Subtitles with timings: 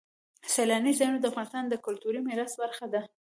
[0.53, 3.01] سیلاني ځایونه د افغانستان د کلتوري میراث برخه ده.